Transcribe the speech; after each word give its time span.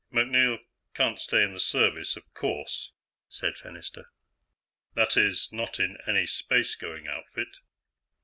"MacNeil 0.11 0.57
can't 0.95 1.19
stay 1.21 1.43
in 1.43 1.53
the 1.53 1.59
service, 1.59 2.15
of 2.15 2.23
course," 2.33 2.91
said 3.29 3.53
Fennister. 3.53 4.05
"That 4.95 5.15
is, 5.15 5.47
not 5.51 5.79
in 5.79 5.99
any 6.07 6.25
space 6.25 6.73
going 6.73 7.07
outfit. 7.07 7.57